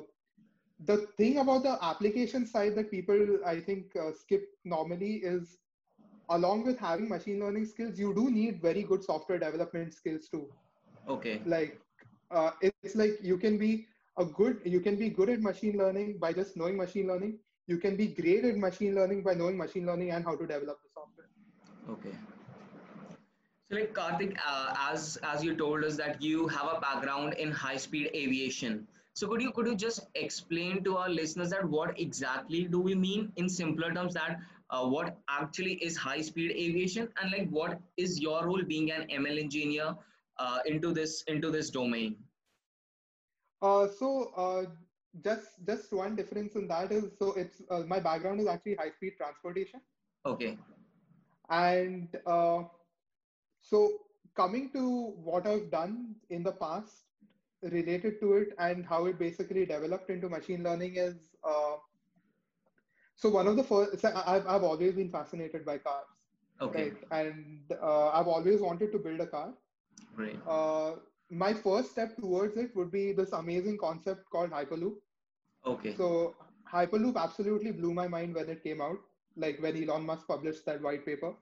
the 0.84 1.06
thing 1.16 1.38
about 1.38 1.62
the 1.62 1.78
application 1.82 2.46
side 2.46 2.74
that 2.76 2.90
people 2.90 3.38
I 3.46 3.60
think 3.60 3.94
uh, 3.96 4.12
skip 4.12 4.42
normally 4.64 5.14
is 5.16 5.58
along 6.30 6.64
with 6.64 6.78
having 6.78 7.08
machine 7.08 7.40
learning 7.40 7.66
skills, 7.66 7.98
you 7.98 8.14
do 8.14 8.30
need 8.30 8.60
very 8.62 8.82
good 8.82 9.02
software 9.04 9.38
development 9.38 9.92
skills 9.94 10.28
too. 10.28 10.48
okay 11.08 11.42
Like, 11.44 11.80
uh, 12.30 12.50
it's 12.62 12.82
like 12.96 13.18
you 13.22 13.36
can 13.38 13.58
be 13.58 13.86
a 14.18 14.24
good, 14.24 14.60
you 14.64 14.80
can 14.80 14.96
be 14.96 15.08
good 15.10 15.28
at 15.30 15.40
machine 15.40 15.76
learning 15.78 16.18
by 16.18 16.32
just 16.32 16.56
knowing 16.56 16.76
machine 16.76 17.06
learning. 17.06 17.38
You 17.66 17.78
can 17.78 17.96
be 17.96 18.08
great 18.08 18.44
at 18.44 18.56
machine 18.56 18.94
learning 18.94 19.22
by 19.22 19.34
knowing 19.34 19.56
machine 19.56 19.86
learning 19.86 20.10
and 20.10 20.24
how 20.24 20.36
to 20.36 20.46
develop 20.46 20.78
the 20.82 20.90
software. 20.92 21.28
Okay. 21.88 22.14
So 23.70 23.76
like 23.76 23.92
Kartik, 23.92 24.38
uh, 24.46 24.74
as 24.90 25.18
as 25.22 25.44
you 25.44 25.54
told 25.54 25.84
us 25.84 25.96
that 25.96 26.22
you 26.22 26.48
have 26.48 26.68
a 26.74 26.80
background 26.80 27.34
in 27.34 27.50
high 27.50 27.76
speed 27.76 28.10
aviation. 28.14 28.86
So 29.12 29.28
could 29.28 29.42
you 29.42 29.50
could 29.52 29.66
you 29.66 29.74
just 29.74 30.06
explain 30.14 30.82
to 30.84 30.96
our 30.96 31.10
listeners 31.10 31.50
that 31.50 31.68
what 31.68 31.98
exactly 32.00 32.64
do 32.64 32.80
we 32.80 32.94
mean 32.94 33.30
in 33.36 33.48
simpler 33.48 33.92
terms 33.92 34.14
that 34.14 34.38
uh, 34.70 34.86
what 34.86 35.18
actually 35.28 35.74
is 35.88 35.98
high 35.98 36.22
speed 36.22 36.52
aviation 36.52 37.08
and 37.20 37.30
like 37.32 37.50
what 37.50 37.78
is 37.98 38.18
your 38.20 38.46
role 38.46 38.62
being 38.62 38.90
an 38.90 39.06
ML 39.08 39.38
engineer 39.38 39.94
uh, 40.38 40.58
into 40.64 40.94
this 40.94 41.22
into 41.26 41.50
this 41.50 41.68
domain? 41.68 42.16
Uh, 43.60 43.86
so 43.98 44.32
uh, 44.36 44.64
just 45.22 45.66
just 45.66 45.92
one 45.92 46.16
difference 46.16 46.54
in 46.54 46.68
that 46.68 46.90
is 46.90 47.10
so 47.18 47.32
it's 47.32 47.60
uh, 47.70 47.80
my 47.80 48.00
background 48.00 48.40
is 48.40 48.46
actually 48.46 48.76
high 48.76 48.90
speed 48.90 49.14
transportation. 49.18 49.80
Okay. 50.24 50.56
And 51.50 52.08
uh, 52.26 52.64
so 53.68 53.80
coming 54.36 54.70
to 54.72 54.82
what 55.28 55.46
I've 55.46 55.70
done 55.70 56.16
in 56.30 56.42
the 56.44 56.52
past 56.52 57.04
related 57.62 58.20
to 58.20 58.34
it 58.34 58.48
and 58.58 58.84
how 58.86 59.06
it 59.06 59.18
basically 59.18 59.66
developed 59.66 60.10
into 60.10 60.28
machine 60.28 60.62
learning 60.64 60.96
is 60.96 61.34
uh, 61.44 61.76
so 63.16 63.28
one 63.30 63.46
of 63.46 63.56
the 63.56 63.64
first 63.64 64.00
so 64.00 64.10
I've, 64.26 64.46
I've 64.46 64.62
always 64.64 64.94
been 64.94 65.10
fascinated 65.10 65.64
by 65.64 65.78
cars 65.78 66.06
Okay. 66.60 66.92
right 66.92 66.96
and 67.10 67.72
uh, 67.82 68.08
I've 68.10 68.28
always 68.28 68.60
wanted 68.60 68.92
to 68.92 68.98
build 68.98 69.20
a 69.20 69.26
car 69.26 69.54
Great. 70.16 70.40
uh, 70.48 70.96
my 71.30 71.52
first 71.54 71.92
step 71.92 72.16
towards 72.16 72.56
it 72.56 72.74
would 72.76 72.90
be 72.90 73.12
this 73.12 73.32
amazing 73.32 73.78
concept 73.78 74.30
called 74.30 74.50
Hyperloop 74.50 74.96
Okay. 75.66 75.96
so 75.96 76.34
Hyperloop 76.72 77.16
absolutely 77.16 77.72
blew 77.72 77.92
my 77.94 78.08
mind 78.08 78.34
when 78.34 78.48
it 78.48 78.62
came 78.62 78.80
out, 78.80 78.98
like 79.36 79.60
when 79.60 79.76
Elon 79.82 80.04
Musk 80.06 80.26
published 80.26 80.64
that 80.66 80.82
white 80.82 81.04
paper. 81.06 81.34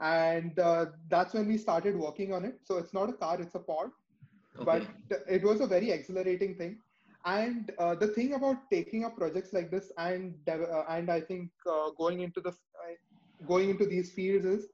And 0.00 0.58
uh, 0.58 0.86
that's 1.08 1.34
when 1.34 1.46
we 1.46 1.58
started 1.58 1.96
working 1.96 2.32
on 2.32 2.44
it. 2.44 2.60
So 2.64 2.78
it's 2.78 2.94
not 2.94 3.10
a 3.10 3.12
car, 3.12 3.40
it's 3.40 3.54
a 3.54 3.58
pod, 3.60 3.90
Okay. 4.58 4.86
but 5.08 5.24
it 5.28 5.42
was 5.42 5.60
a 5.60 5.66
very 5.66 5.90
exhilarating 5.90 6.54
thing. 6.56 6.78
And 7.24 7.70
uh, 7.78 7.94
the 7.94 8.08
thing 8.08 8.34
about 8.34 8.70
taking 8.70 9.04
up 9.04 9.16
projects 9.16 9.52
like 9.52 9.70
this 9.70 9.92
and 9.98 10.34
uh, 10.48 10.84
and 10.88 11.10
I 11.10 11.20
think 11.20 11.50
uh, 11.66 11.90
going 11.98 12.20
into 12.20 12.40
the 12.40 12.54
going 13.46 13.70
into 13.70 13.86
these 13.86 14.10
fields 14.12 14.46
is 14.46 14.68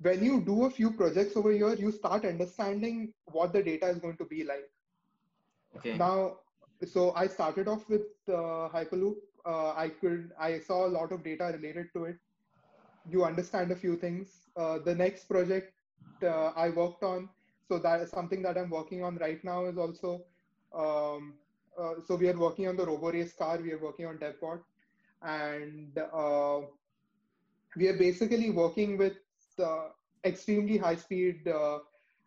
when 0.00 0.24
you 0.24 0.40
do 0.40 0.64
a 0.64 0.70
few 0.70 0.90
projects 0.90 1.36
over 1.36 1.52
here, 1.52 1.74
you 1.74 1.92
start 1.92 2.24
understanding 2.24 3.12
what 3.26 3.52
the 3.52 3.62
data 3.62 3.86
is 3.88 3.98
going 3.98 4.16
to 4.18 4.24
be 4.24 4.44
like. 4.44 4.68
Okay. 5.76 5.96
Now, 5.96 6.38
so 6.86 7.12
I 7.14 7.26
started 7.28 7.68
off 7.68 7.88
with 7.88 8.02
uh, 8.28 8.68
Hyperloop. 8.74 9.16
Uh, 9.46 9.72
I 9.74 9.88
could 9.88 10.32
I 10.38 10.58
saw 10.58 10.86
a 10.86 10.92
lot 10.98 11.12
of 11.12 11.22
data 11.22 11.52
related 11.54 11.88
to 11.94 12.04
it. 12.04 12.16
You 13.08 13.24
understand 13.24 13.70
a 13.70 13.76
few 13.76 13.96
things. 13.96 14.28
Uh, 14.56 14.78
the 14.78 14.94
next 14.94 15.24
project 15.28 15.72
uh, 16.22 16.52
I 16.56 16.70
worked 16.70 17.02
on, 17.02 17.28
so 17.68 17.78
that 17.78 18.00
is 18.00 18.10
something 18.10 18.42
that 18.42 18.56
I'm 18.56 18.70
working 18.70 19.02
on 19.02 19.16
right 19.16 19.42
now 19.44 19.66
is 19.66 19.76
also. 19.76 20.22
Um, 20.74 21.34
uh, 21.78 21.94
so 22.06 22.14
we 22.16 22.28
are 22.28 22.38
working 22.38 22.68
on 22.68 22.76
the 22.76 22.86
RoboRace 22.86 23.36
car. 23.36 23.58
We 23.58 23.72
are 23.72 23.78
working 23.78 24.06
on 24.06 24.18
DevBot, 24.18 24.60
and 25.22 25.98
uh, 25.98 26.60
we 27.76 27.88
are 27.88 27.98
basically 27.98 28.50
working 28.50 28.96
with 28.96 29.16
extremely 30.24 30.78
high 30.78 30.96
speed 30.96 31.46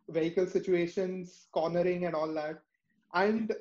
vehicle 0.10 0.48
situations, 0.48 1.48
cornering, 1.51 2.05
and 2.05 2.15
all 2.15 2.34
that. 2.34 2.62
And 3.13 3.53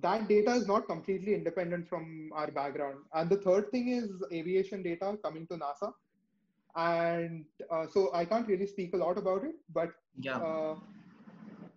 that 0.00 0.28
data 0.28 0.52
is 0.52 0.66
not 0.66 0.86
completely 0.86 1.34
independent 1.34 1.88
from 1.88 2.30
our 2.34 2.50
background. 2.50 2.98
And 3.12 3.30
the 3.30 3.36
third 3.36 3.70
thing 3.70 3.88
is 3.88 4.10
aviation 4.32 4.82
data 4.82 5.16
coming 5.22 5.46
to 5.48 5.54
NASA. 5.54 5.92
And 6.76 7.44
uh, 7.70 7.86
so 7.86 8.12
I 8.14 8.24
can't 8.24 8.46
really 8.48 8.66
speak 8.66 8.94
a 8.94 8.96
lot 8.98 9.18
about 9.18 9.44
it, 9.44 9.54
but 9.72 9.90
yeah. 10.18 10.40
uh, 10.44 10.74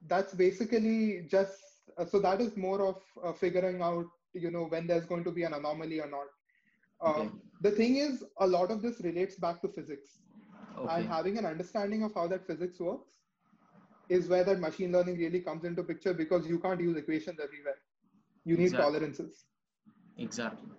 that's 0.08 0.34
basically 0.34 1.26
just 1.30 1.60
uh, 1.98 2.06
so 2.06 2.20
that 2.20 2.42
is 2.42 2.56
more 2.58 2.82
of 2.86 3.02
uh, 3.24 3.34
figuring 3.34 3.82
out, 3.82 4.06
you 4.34 4.52
know, 4.52 4.66
when 4.66 4.88
there's 4.88 5.06
going 5.06 5.24
to 5.24 5.32
be 5.32 5.44
an 5.44 5.54
anomaly 5.54 6.00
or 6.00 6.10
not. 6.10 6.28
Uh, 7.02 7.26
Okay. 7.26 7.30
The 7.62 7.72
thing 7.72 7.98
is, 7.98 8.24
a 8.40 8.48
lot 8.48 8.72
of 8.72 8.82
this 8.82 9.02
relates 9.02 9.36
back 9.36 9.62
to 9.62 9.68
physics 9.68 10.20
Okay. 10.78 10.90
and 10.96 11.08
having 11.08 11.38
an 11.38 11.46
understanding 11.46 12.04
of 12.04 12.14
how 12.14 12.28
that 12.28 12.46
physics 12.48 12.80
works 12.80 13.10
is 14.10 14.28
where 14.28 14.44
that 14.44 14.60
machine 14.60 14.92
learning 14.92 15.18
really 15.18 15.42
comes 15.42 15.64
into 15.66 15.84
picture 15.84 16.14
because 16.14 16.48
you 16.48 16.60
can't 16.60 16.82
use 16.82 16.98
equations 16.98 17.40
everywhere 17.44 17.80
you 18.46 18.58
need 18.58 18.76
Exactly. 18.76 18.78
tolerances 18.78 19.46
Exactly. 20.18 20.70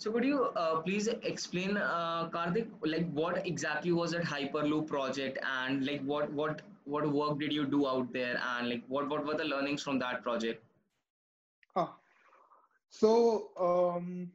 So 0.00 0.10
could 0.10 0.24
you 0.24 0.44
uh, 0.56 0.80
please 0.80 1.08
explain, 1.08 1.76
uh, 1.76 2.30
Kartik, 2.32 2.68
like 2.82 3.10
what 3.12 3.46
exactly 3.46 3.92
was 3.92 4.12
that 4.12 4.22
Hyperloop 4.22 4.86
project 4.86 5.38
and 5.60 5.84
like 5.84 6.02
what 6.04 6.32
what 6.32 6.62
what 6.84 7.06
work 7.12 7.38
did 7.38 7.52
you 7.52 7.66
do 7.66 7.86
out 7.86 8.10
there 8.10 8.40
and 8.52 8.70
like 8.70 8.82
what 8.88 9.10
what 9.10 9.26
were 9.26 9.34
the 9.34 9.44
learnings 9.44 9.82
from 9.82 9.98
that 9.98 10.22
project? 10.22 10.64
Ah. 11.76 11.96
so 12.88 13.10
um, 13.66 14.32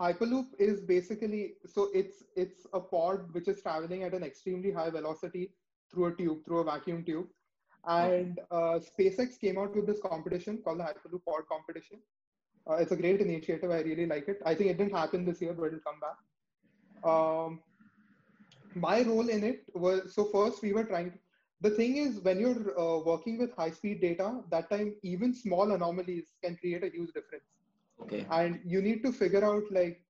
hyperloop 0.00 0.54
is 0.58 0.80
basically 0.80 1.54
so 1.74 1.88
it's 1.92 2.22
it's 2.36 2.66
a 2.72 2.80
pod 2.80 3.26
which 3.32 3.48
is 3.48 3.60
traveling 3.62 4.04
at 4.04 4.14
an 4.14 4.22
extremely 4.22 4.70
high 4.70 4.90
velocity 4.90 5.50
through 5.90 6.06
a 6.06 6.14
tube 6.14 6.44
through 6.44 6.60
a 6.60 6.64
vacuum 6.64 7.02
tube 7.04 7.26
and 7.88 8.40
uh, 8.50 8.78
spacex 8.88 9.40
came 9.40 9.58
out 9.58 9.74
with 9.74 9.86
this 9.86 10.00
competition 10.00 10.58
called 10.64 10.80
the 10.80 10.84
hyperloop 10.84 11.24
pod 11.28 11.50
competition 11.50 11.98
uh, 12.68 12.74
it's 12.74 12.92
a 12.92 12.96
great 12.96 13.20
initiative. 13.20 13.70
I 13.70 13.80
really 13.80 14.06
like 14.06 14.28
it. 14.28 14.40
I 14.44 14.54
think 14.54 14.70
it 14.70 14.78
didn't 14.78 14.94
happen 14.94 15.24
this 15.24 15.40
year 15.40 15.52
but 15.54 15.66
it'll 15.66 15.80
come 15.80 16.00
back. 16.00 16.18
Um, 17.10 17.60
my 18.74 19.02
role 19.02 19.28
in 19.28 19.42
it 19.44 19.64
was 19.74 20.14
so 20.14 20.24
first 20.26 20.62
we 20.62 20.72
were 20.72 20.84
trying 20.84 21.12
the 21.60 21.70
thing 21.70 21.96
is 21.96 22.20
when 22.20 22.38
you're 22.38 22.78
uh, 22.78 22.98
working 23.04 23.38
with 23.38 23.54
high 23.56 23.70
speed 23.70 24.00
data 24.00 24.40
that 24.50 24.70
time 24.70 24.94
even 25.02 25.34
small 25.34 25.72
anomalies 25.72 26.32
can 26.42 26.56
create 26.56 26.84
a 26.84 26.90
huge 26.90 27.12
difference. 27.12 27.44
Okay. 28.02 28.26
and 28.30 28.60
you 28.64 28.82
need 28.82 29.02
to 29.02 29.12
figure 29.12 29.44
out 29.44 29.62
like 29.70 30.00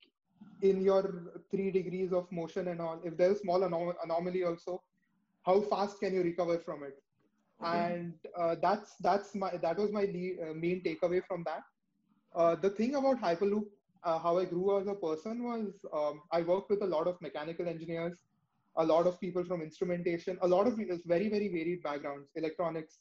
in 0.62 0.80
your 0.80 1.32
three 1.50 1.70
degrees 1.70 2.12
of 2.12 2.30
motion 2.32 2.68
and 2.68 2.80
all 2.80 3.00
if 3.04 3.16
there's 3.16 3.40
small 3.40 3.60
anom- 3.60 3.94
anomaly 4.04 4.42
also 4.44 4.82
how 5.44 5.60
fast 5.60 6.00
can 6.00 6.12
you 6.14 6.22
recover 6.22 6.58
from 6.58 6.82
it? 6.82 6.96
Okay. 7.62 7.78
and 7.78 8.14
uh, 8.36 8.56
that's 8.60 8.96
that's 9.00 9.34
my 9.34 9.50
that 9.56 9.78
was 9.78 9.92
my 9.92 10.02
uh, 10.04 10.52
main 10.54 10.82
takeaway 10.82 11.22
from 11.24 11.44
that 11.44 11.62
uh, 12.36 12.54
the 12.56 12.70
thing 12.70 12.94
about 12.96 13.20
hyperloop 13.20 13.66
uh, 14.04 14.18
how 14.18 14.38
i 14.38 14.44
grew 14.44 14.78
as 14.78 14.86
a 14.86 14.94
person 15.06 15.42
was 15.44 15.84
um, 16.00 16.22
i 16.32 16.40
worked 16.42 16.70
with 16.70 16.82
a 16.82 16.90
lot 16.96 17.08
of 17.12 17.20
mechanical 17.20 17.68
engineers 17.74 18.16
a 18.78 18.84
lot 18.84 19.06
of 19.06 19.20
people 19.20 19.44
from 19.44 19.62
instrumentation 19.62 20.38
a 20.42 20.48
lot 20.54 20.66
of 20.66 20.78
very 21.14 21.28
very 21.36 21.48
varied 21.56 21.82
backgrounds 21.82 22.30
electronics 22.36 23.00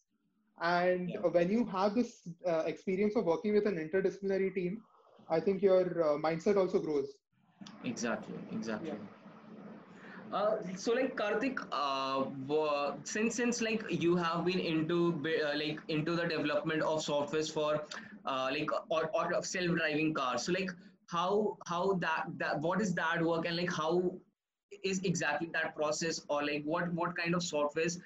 and 0.61 1.09
Yeah. 1.09 1.31
when 1.37 1.49
you 1.55 1.65
have 1.65 1.95
this 1.95 2.11
uh, 2.51 2.63
experience 2.73 3.15
of 3.15 3.25
working 3.25 3.53
with 3.59 3.67
an 3.71 3.77
interdisciplinary 3.85 4.53
team 4.59 4.81
i 5.29 5.39
think 5.47 5.61
your 5.69 5.83
uh, 6.07 6.15
mindset 6.27 6.57
also 6.63 6.79
grows 6.87 7.15
Exactly. 7.83 8.35
Exactly. 8.51 8.89
Yeah. 8.89 8.95
Uh, 10.31 10.57
so 10.75 10.93
like 10.93 11.15
Kartik, 11.15 11.59
uh, 11.71 12.25
since 13.03 13.35
since 13.35 13.61
like 13.61 13.83
you 13.89 14.15
have 14.15 14.45
been 14.45 14.59
into 14.59 14.97
uh, 15.25 15.55
like 15.57 15.79
into 15.87 16.15
the 16.15 16.25
development 16.25 16.81
of 16.81 16.99
softwares 17.05 17.51
for 17.51 17.81
uh, 18.25 18.49
like 18.51 18.69
or, 18.89 19.09
or 19.13 19.43
self-driving 19.43 20.13
cars. 20.13 20.43
So 20.43 20.53
like 20.53 20.71
how 21.07 21.57
how 21.67 21.93
that 22.01 22.25
that 22.37 22.59
what 22.61 22.81
is 22.81 22.93
that 22.95 23.23
work 23.23 23.45
and 23.45 23.55
like 23.57 23.71
how 23.71 24.15
is 24.83 24.99
exactly 25.03 25.49
that 25.53 25.75
process 25.75 26.21
or 26.29 26.43
like 26.43 26.63
what 26.63 26.91
what 26.93 27.15
kind 27.15 27.35
of 27.35 27.41
softwares 27.41 27.99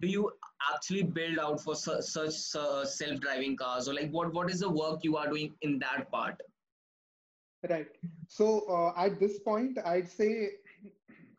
do 0.00 0.06
you 0.06 0.30
actually 0.72 1.02
build 1.02 1.38
out 1.38 1.60
for 1.60 1.74
su- 1.74 2.02
such 2.02 2.34
uh, 2.60 2.84
self-driving 2.84 3.56
cars 3.56 3.88
or 3.88 3.94
like 3.94 4.10
what 4.10 4.32
what 4.32 4.50
is 4.50 4.60
the 4.60 4.68
work 4.68 5.02
you 5.02 5.16
are 5.16 5.28
doing 5.28 5.54
in 5.62 5.78
that 5.78 6.10
part? 6.10 6.40
Right. 7.68 7.88
So 8.28 8.64
uh, 8.70 9.00
at 9.04 9.18
this 9.18 9.40
point, 9.40 9.78
I'd 9.84 10.08
say 10.08 10.50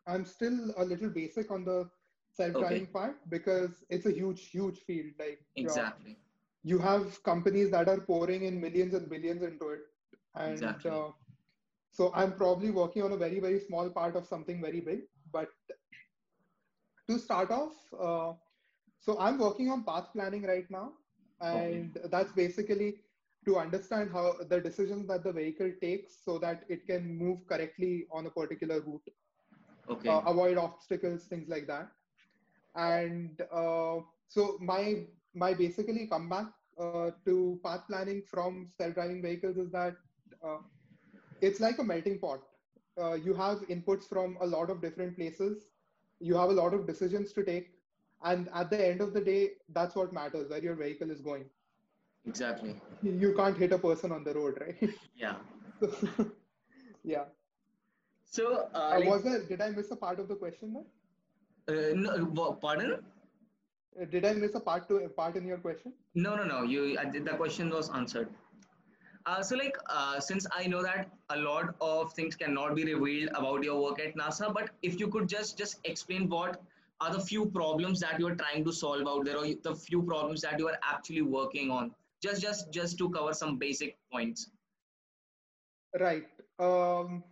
I'm 0.06 0.24
still 0.24 0.74
a 0.76 0.84
little 0.84 1.08
basic 1.08 1.50
on 1.50 1.64
the 1.64 1.88
self-driving 2.32 2.86
part 2.86 3.16
because 3.30 3.84
it's 3.88 4.06
a 4.06 4.12
huge, 4.12 4.48
huge 4.48 4.78
field. 4.80 5.12
Like 5.18 5.40
Exactly. 5.56 6.18
You 6.62 6.78
have 6.78 7.22
companies 7.22 7.70
that 7.70 7.88
are 7.88 8.00
pouring 8.00 8.44
in 8.44 8.60
millions 8.60 8.94
and 8.94 9.08
billions 9.08 9.42
into 9.42 9.68
it, 9.70 9.80
and 10.34 10.76
Exactly. 10.78 10.86
uh, 10.86 11.10
so 11.90 12.12
I'm 12.14 12.34
probably 12.34 12.70
working 12.70 13.02
on 13.02 13.12
a 13.12 13.16
very, 13.16 13.40
very 13.40 13.60
small 13.60 13.90
part 13.90 14.16
of 14.16 14.26
something 14.26 14.60
very 14.60 14.80
big. 14.80 15.00
But 15.32 15.48
to 17.08 17.18
start 17.18 17.50
off, 17.50 17.74
uh, 17.98 18.32
so 18.98 19.18
I'm 19.18 19.38
working 19.38 19.70
on 19.70 19.84
path 19.84 20.08
planning 20.12 20.42
right 20.42 20.68
now, 20.70 20.92
Okay. 21.52 21.86
and 21.86 21.96
that's 22.10 22.32
basically 22.32 23.00
to 23.46 23.58
understand 23.58 24.10
how 24.12 24.34
the 24.48 24.60
decisions 24.60 25.06
that 25.08 25.24
the 25.24 25.32
vehicle 25.32 25.72
takes 25.80 26.22
so 26.24 26.38
that 26.38 26.64
it 26.68 26.86
can 26.86 27.16
move 27.16 27.46
correctly 27.46 28.06
on 28.12 28.26
a 28.26 28.30
particular 28.30 28.80
route, 28.80 29.08
Okay. 29.88 30.08
uh, 30.08 30.22
avoid 30.26 30.58
obstacles, 30.58 31.26
things 31.26 31.48
like 31.48 31.66
that. 31.66 31.90
And 32.74 33.40
uh, 33.52 34.00
so 34.28 34.58
my 34.60 35.06
my 35.34 35.54
basically 35.54 36.06
comeback 36.06 36.46
uh, 36.78 37.04
to 37.24 37.58
path 37.64 37.82
planning 37.88 38.22
from 38.22 38.68
self-driving 38.76 39.22
vehicles 39.22 39.56
is 39.56 39.70
that 39.70 39.94
uh, 40.44 40.58
it's 41.40 41.60
like 41.60 41.78
a 41.78 41.84
melting 41.84 42.18
pot. 42.18 42.40
Uh, 43.00 43.14
you 43.14 43.34
have 43.34 43.60
inputs 43.68 44.04
from 44.08 44.36
a 44.40 44.46
lot 44.46 44.70
of 44.70 44.80
different 44.82 45.16
places. 45.16 45.68
You 46.20 46.34
have 46.36 46.50
a 46.50 46.52
lot 46.52 46.74
of 46.74 46.86
decisions 46.86 47.32
to 47.34 47.44
take, 47.44 47.70
and 48.22 48.48
at 48.54 48.70
the 48.70 48.84
end 48.86 49.00
of 49.00 49.12
the 49.14 49.20
day, 49.20 49.52
that's 49.68 49.94
what 49.94 50.12
matters 50.12 50.48
where 50.50 50.62
your 50.62 50.74
vehicle 50.74 51.10
is 51.10 51.20
going. 51.20 51.44
Exactly. 52.26 52.80
You 53.02 53.34
can't 53.34 53.56
hit 53.56 53.72
a 53.72 53.78
person 53.78 54.12
on 54.12 54.24
the 54.24 54.34
road, 54.34 54.58
right? 54.60 54.94
Yeah. 55.16 55.36
yeah. 57.04 57.24
So, 58.24 58.68
uh, 58.74 58.90
Uh, 58.92 59.00
like, 59.00 59.08
was 59.08 59.22
there? 59.24 59.42
Did 59.44 59.60
I 59.60 59.70
miss 59.70 59.90
a 59.90 59.96
part 59.96 60.18
of 60.20 60.28
the 60.28 60.36
question? 60.36 60.72
There? 60.74 60.84
uh, 61.68 61.94
no, 61.94 62.52
pardon? 62.54 62.98
Uh, 63.98 64.04
Did 64.04 64.24
I 64.24 64.32
miss 64.34 64.54
a 64.54 64.60
part 64.60 64.88
to 64.88 65.08
part 65.08 65.36
in 65.36 65.46
your 65.46 65.58
question? 65.58 65.92
No, 66.14 66.34
no, 66.36 66.44
no. 66.44 66.62
You 66.62 66.96
the 67.12 67.36
question 67.36 67.70
was 67.70 67.90
answered. 67.90 68.28
Uh, 69.26 69.42
so, 69.42 69.56
like, 69.56 69.76
uh, 69.88 70.18
since 70.18 70.46
I 70.56 70.66
know 70.66 70.82
that 70.82 71.10
a 71.28 71.36
lot 71.36 71.74
of 71.80 72.12
things 72.14 72.36
cannot 72.36 72.74
be 72.74 72.84
revealed 72.84 73.30
about 73.34 73.62
your 73.62 73.82
work 73.82 74.00
at 74.00 74.16
NASA, 74.16 74.52
but 74.52 74.70
if 74.82 74.98
you 74.98 75.08
could 75.08 75.28
just 75.28 75.58
just 75.58 75.78
explain 75.84 76.28
what 76.28 76.62
are 77.00 77.12
the 77.12 77.20
few 77.20 77.46
problems 77.46 78.00
that 78.00 78.18
you 78.18 78.28
are 78.28 78.34
trying 78.34 78.64
to 78.64 78.72
solve 78.72 79.06
out 79.06 79.24
there, 79.24 79.36
or 79.36 79.46
the 79.68 79.74
few 79.74 80.02
problems 80.02 80.40
that 80.42 80.58
you 80.58 80.68
are 80.68 80.78
actually 80.82 81.22
working 81.22 81.70
on, 81.70 81.94
just 82.22 82.40
just 82.42 82.72
just 82.72 82.98
to 82.98 83.10
cover 83.10 83.34
some 83.34 83.58
basic 83.58 83.98
points. 84.12 84.50
Right. 85.98 86.26
Um, 86.58 87.24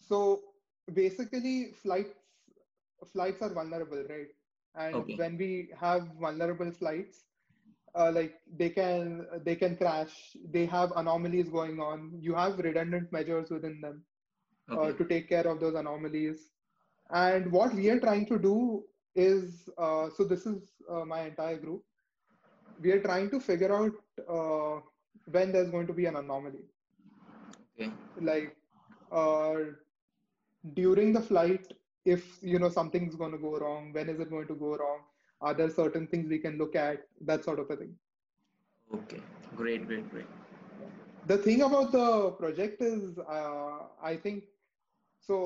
so 0.00 0.42
basically, 0.92 1.72
flights 1.82 2.14
flights 3.12 3.42
are 3.42 3.50
vulnerable, 3.50 4.04
right? 4.08 4.28
And 4.78 5.04
Okay. 5.04 5.18
when 5.18 5.38
we 5.38 5.70
have 5.80 6.08
vulnerable 6.20 6.72
flights, 6.72 7.26
uh, 7.94 8.12
like 8.12 8.34
they 8.56 8.70
can 8.70 9.26
they 9.44 9.56
can 9.56 9.76
crash. 9.76 10.36
They 10.52 10.66
have 10.66 10.92
anomalies 10.96 11.50
going 11.50 11.80
on. 11.80 12.18
You 12.20 12.34
have 12.34 12.58
redundant 12.58 13.12
measures 13.12 13.50
within 13.50 13.80
them 13.80 14.04
uh, 14.74 14.92
to 14.92 15.04
take 15.06 15.28
care 15.28 15.46
of 15.48 15.60
those 15.60 15.74
anomalies. 15.74 16.52
And 17.10 17.52
what 17.52 17.74
we 17.74 17.88
are 17.90 18.00
trying 18.00 18.26
to 18.26 18.38
do 18.38 18.84
is 19.14 19.68
uh, 19.78 20.10
so 20.10 20.24
this 20.24 20.46
is 20.46 20.74
uh, 20.90 21.04
my 21.04 21.22
entire 21.22 21.58
group. 21.58 21.84
We 22.80 22.92
are 22.92 23.02
trying 23.02 23.30
to 23.30 23.40
figure 23.40 23.74
out 23.74 23.94
uh, 24.28 24.80
when 25.30 25.52
there's 25.52 25.70
going 25.70 25.86
to 25.88 25.94
be 25.94 26.06
an 26.06 26.16
anomaly 26.16 26.66
Okay. 27.74 27.98
like 28.20 28.56
uh, 29.10 29.54
during 30.74 31.12
the 31.12 31.20
flight 31.20 31.72
if 32.14 32.26
you 32.52 32.58
know 32.58 32.70
something's 32.78 33.14
going 33.22 33.32
to 33.36 33.38
go 33.46 33.52
wrong 33.58 33.92
when 33.92 34.08
is 34.08 34.20
it 34.24 34.30
going 34.30 34.48
to 34.50 34.58
go 34.64 34.74
wrong 34.82 35.00
are 35.40 35.54
there 35.54 35.70
certain 35.70 36.06
things 36.06 36.28
we 36.28 36.38
can 36.46 36.58
look 36.58 36.74
at 36.74 37.06
that 37.20 37.44
sort 37.44 37.60
of 37.60 37.70
a 37.70 37.76
thing. 37.76 37.94
Okay 38.94 39.20
great 39.56 39.86
great 39.86 40.10
great. 40.10 40.26
The 41.26 41.38
thing 41.38 41.62
about 41.62 41.92
the 41.92 42.30
project 42.42 42.82
is 42.82 43.18
uh, 43.18 43.78
i 44.10 44.16
think 44.16 44.44
so 45.20 45.40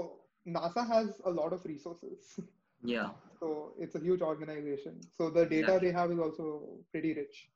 nasa 0.46 0.86
has 0.86 1.20
a 1.24 1.30
lot 1.30 1.52
of 1.52 1.64
resources. 1.64 2.40
Yeah. 2.84 3.10
So 3.38 3.74
it's 3.78 3.94
a 3.94 4.00
huge 4.00 4.22
organization. 4.22 5.00
So 5.16 5.30
the 5.30 5.46
data 5.46 5.58
exactly. 5.58 5.88
they 5.88 5.94
have 5.94 6.10
is 6.10 6.18
also 6.18 6.62
pretty 6.90 7.14
rich. 7.14 7.48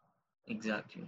Exactly. 0.46 1.04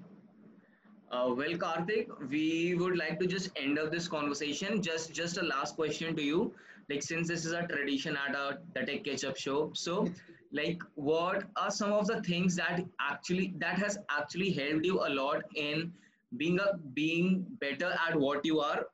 Uh, 1.10 1.32
well, 1.36 1.56
Kartik, 1.56 2.08
we 2.28 2.74
would 2.74 2.96
like 2.98 3.18
to 3.20 3.26
just 3.26 3.50
end 3.56 3.78
up 3.78 3.90
this 3.90 4.08
conversation. 4.08 4.82
Just, 4.82 5.12
just 5.12 5.38
a 5.38 5.42
last 5.42 5.76
question 5.76 6.16
to 6.16 6.22
you. 6.22 6.52
Like, 6.88 7.02
since 7.02 7.28
this 7.28 7.44
is 7.44 7.52
a 7.52 7.66
tradition 7.66 8.16
at 8.16 8.34
a 8.34 8.58
the 8.74 8.84
Tech 8.84 9.04
Ketchup 9.04 9.36
show, 9.36 9.70
so 9.74 10.08
like, 10.52 10.82
what 10.94 11.44
are 11.56 11.70
some 11.70 11.92
of 11.92 12.06
the 12.06 12.22
things 12.22 12.56
that 12.56 12.84
actually 13.00 13.54
that 13.58 13.78
has 13.78 13.98
actually 14.10 14.50
helped 14.52 14.86
you 14.86 15.00
a 15.06 15.10
lot 15.10 15.42
in 15.54 15.92
being 16.36 16.58
a 16.58 16.76
being 16.94 17.44
better 17.60 17.92
at 18.06 18.18
what 18.18 18.44
you 18.44 18.60
are? 18.60 18.86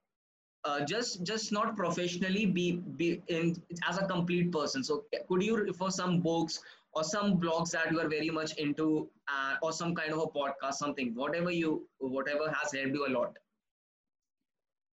Uh, 0.64 0.84
just 0.84 1.22
just 1.24 1.52
not 1.52 1.76
professionally 1.76 2.46
be 2.46 2.72
be 2.96 3.22
in 3.28 3.54
as 3.88 3.98
a 3.98 4.06
complete 4.06 4.50
person. 4.50 4.82
So 4.82 5.04
could 5.28 5.42
you 5.42 5.56
refer 5.56 5.90
some 5.90 6.20
books 6.20 6.60
or 6.92 7.04
some 7.04 7.38
blogs 7.38 7.70
that 7.72 7.92
you 7.92 8.00
are 8.00 8.08
very 8.08 8.30
much 8.30 8.54
into 8.56 9.08
uh, 9.28 9.56
or 9.62 9.72
some 9.72 9.94
kind 9.94 10.12
of 10.12 10.18
a 10.20 10.26
podcast 10.26 10.74
something 10.74 11.14
whatever 11.14 11.50
you 11.50 11.86
whatever 11.98 12.50
has 12.50 12.72
helped 12.72 12.94
you 12.94 13.06
a 13.06 13.12
lot? 13.18 13.36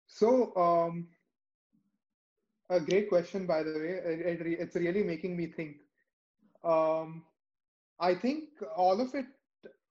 So 0.06 0.54
um 0.56 1.08
a 2.70 2.80
great 2.80 3.08
question 3.08 3.46
by 3.46 3.62
the 3.62 3.72
way. 3.72 4.00
It, 4.12 4.40
it, 4.40 4.60
it's 4.60 4.76
really 4.76 5.02
making 5.02 5.36
me 5.36 5.46
think. 5.46 5.76
Um 6.64 7.24
i 8.00 8.14
think 8.14 8.44
all 8.76 9.00
of 9.00 9.14
it 9.14 9.26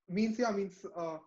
means 0.10 0.40
yeah 0.40 0.52
means 0.52 0.86
uh, 0.96 1.18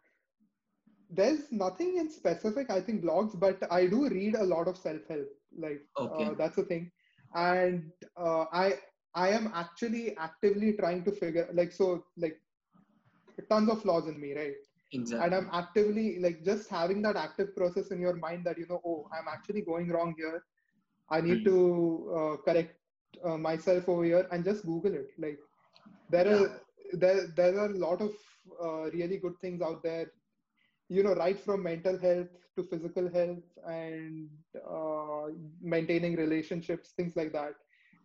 there's 1.11 1.51
nothing 1.51 1.97
in 1.97 2.11
specific 2.11 2.71
i 2.71 2.81
think 2.81 3.03
blogs 3.05 3.39
but 3.39 3.63
i 3.71 3.87
do 3.87 4.09
read 4.09 4.35
a 4.35 4.45
lot 4.45 4.69
of 4.69 4.77
self-help 4.77 5.29
like 5.59 5.81
okay. 5.99 6.25
uh, 6.25 6.35
that's 6.35 6.57
the 6.57 6.65
thing. 6.65 6.91
And 7.35 7.91
uh, 8.17 8.45
i 8.53 8.75
i 9.15 9.29
am 9.29 9.51
actually 9.55 10.17
actively 10.17 10.73
trying 10.73 11.03
to 11.05 11.13
figure 11.13 11.49
like 11.53 11.73
so 11.73 12.05
like 12.17 12.39
tons 13.51 13.71
of 13.71 13.83
flaws 13.83 14.07
in 14.07 14.21
me 14.21 14.35
right? 14.35 14.55
Exactly. 14.93 15.25
and 15.25 15.35
i'm 15.35 15.49
actively 15.53 16.19
like 16.21 16.45
just 16.45 16.69
having 16.71 17.03
that 17.03 17.17
active 17.17 17.55
process 17.57 17.89
in 17.89 18.01
your 18.01 18.17
mind 18.17 18.45
that 18.45 18.59
you 18.59 18.67
know 18.69 18.81
oh 18.87 19.09
i'm 19.13 19.29
actually 19.33 19.63
going 19.63 19.89
wrong 19.89 20.15
here 20.17 20.43
i 21.11 21.21
need 21.21 21.45
to 21.45 21.57
uh, 22.19 22.37
correct 22.45 22.77
uh, 23.25 23.37
myself 23.37 23.89
over 23.89 24.05
here 24.05 24.27
and 24.31 24.45
just 24.45 24.65
google 24.65 24.95
it. 24.95 25.11
Like 25.19 25.39
there 26.11 26.27
yeah. 26.27 26.37
are 26.37 26.61
there 26.93 27.27
there 27.37 27.59
are 27.59 27.71
a 27.71 27.79
lot 27.79 28.01
of 28.01 28.13
uh, 28.63 28.91
really 28.91 29.19
good 29.19 29.39
things 29.41 29.61
out 29.61 29.83
there 29.83 30.07
you 30.89 31.03
know 31.03 31.15
right 31.15 31.39
from 31.39 31.63
mental 31.63 31.99
health 31.99 32.29
to 32.57 32.63
physical 32.63 33.11
health 33.11 33.43
and 33.67 34.29
uh, 34.71 35.27
maintaining 35.61 36.17
relationships 36.17 36.91
things 36.97 37.17
like 37.17 37.33
that. 37.33 37.55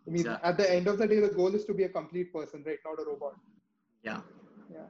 I 0.08 0.10
mean 0.10 0.28
at 0.28 0.58
the 0.58 0.72
end 0.72 0.88
of 0.88 0.98
the 0.98 1.08
day 1.08 1.20
the 1.20 1.30
goal 1.30 1.54
is 1.54 1.66
to 1.66 1.74
be 1.74 1.84
a 1.84 1.90
complete 1.90 2.34
person 2.34 2.64
right? 2.66 2.80
Not 2.86 3.00
a 3.00 3.10
robot. 3.10 3.36
Yeah. 4.04 4.22
Yeah. 4.72 4.88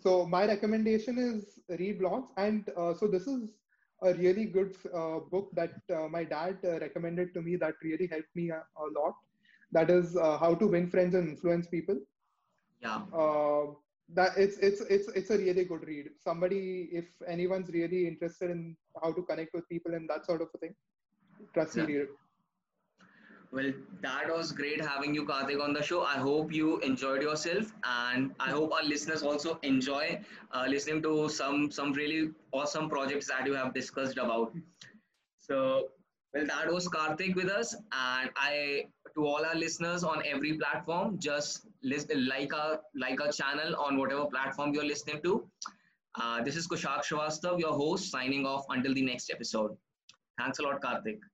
So 0.00 0.26
my 0.26 0.46
recommendation 0.46 1.18
is 1.18 1.60
read 1.78 2.00
blogs 2.00 2.28
and 2.36 2.68
uh, 2.76 2.94
so 2.94 3.06
this 3.06 3.26
is 3.26 3.50
a 4.04 4.14
really 4.14 4.46
good 4.46 4.76
uh, 4.94 5.18
book 5.30 5.50
that 5.54 5.74
uh, 5.94 6.08
my 6.08 6.24
dad 6.24 6.58
uh, 6.64 6.78
recommended 6.80 7.32
to 7.34 7.42
me 7.42 7.56
that 7.56 7.74
really 7.82 8.06
helped 8.06 8.34
me 8.34 8.50
a, 8.50 8.62
a 8.76 8.86
lot. 8.98 9.14
That 9.72 9.90
is 9.90 10.16
uh, 10.16 10.38
how 10.38 10.54
to 10.54 10.66
win 10.66 10.90
friends 10.90 11.14
and 11.14 11.28
influence 11.28 11.66
people. 11.66 11.98
Yeah. 12.80 13.02
That 14.16 14.32
it's 14.36 14.58
it's 14.58 14.82
it's 14.82 15.08
it's 15.18 15.30
a 15.30 15.38
really 15.38 15.64
good 15.64 15.84
read. 15.86 16.10
Somebody 16.22 16.90
if 16.92 17.06
anyone's 17.26 17.70
really 17.70 18.06
interested 18.06 18.50
in 18.50 18.76
how 19.02 19.12
to 19.12 19.22
connect 19.22 19.54
with 19.54 19.66
people 19.70 19.94
and 19.94 20.06
that 20.10 20.26
sort 20.26 20.42
of 20.42 20.48
a 20.54 20.58
thing 20.58 20.74
trust 21.52 21.76
yeah. 21.76 21.86
me 21.86 21.94
read 21.94 22.02
it 22.02 22.23
well 23.54 23.72
that 24.02 24.30
was 24.34 24.50
great 24.60 24.80
having 24.84 25.14
you 25.14 25.24
Kartik 25.24 25.60
on 25.62 25.72
the 25.72 25.82
show. 25.82 26.02
I 26.02 26.16
hope 26.18 26.52
you 26.52 26.78
enjoyed 26.80 27.22
yourself 27.22 27.72
and 27.90 28.32
i 28.46 28.50
hope 28.50 28.72
our 28.78 28.86
listeners 28.92 29.22
also 29.22 29.58
enjoy 29.62 30.20
uh, 30.52 30.64
listening 30.68 31.02
to 31.02 31.28
some 31.28 31.70
some 31.70 31.92
really 31.92 32.22
awesome 32.52 32.88
projects 32.94 33.28
that 33.28 33.46
you 33.46 33.54
have 33.54 33.72
discussed 33.74 34.18
about. 34.24 34.56
So 35.38 35.88
well 36.34 36.46
that 36.46 36.72
was 36.72 36.88
Kartik 36.96 37.36
with 37.36 37.52
us 37.58 37.74
and 37.74 38.30
i 38.36 38.86
to 39.14 39.26
all 39.32 39.46
our 39.50 39.54
listeners 39.54 40.04
on 40.12 40.24
every 40.26 40.54
platform 40.62 41.18
just 41.18 41.66
like 42.32 42.54
our 42.62 42.80
like 43.04 43.20
our 43.26 43.30
channel 43.40 43.76
on 43.76 43.98
whatever 43.98 44.26
platform 44.26 44.74
you're 44.74 44.90
listening 44.92 45.22
to. 45.28 45.36
Uh, 46.20 46.42
this 46.42 46.56
is 46.56 46.66
kushak 46.74 47.06
shrivastava 47.10 47.60
your 47.66 47.76
host 47.84 48.10
signing 48.10 48.50
off 48.54 48.66
until 48.78 48.94
the 49.00 49.06
next 49.12 49.30
episode. 49.36 49.78
Thanks 50.38 50.58
a 50.58 50.68
lot 50.68 50.80
Kartik 50.88 51.30